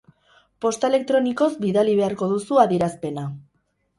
Posta 0.65 0.89
elektronikoz 0.93 1.49
bidali 1.67 1.93
beharko 2.01 2.31
duzu 2.33 2.59
adierazpena. 2.65 3.29